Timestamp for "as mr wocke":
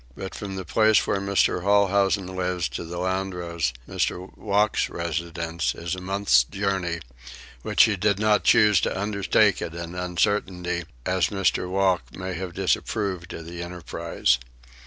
11.05-12.15